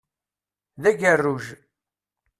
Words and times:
D 0.81 0.83
agerruj. 0.89 1.45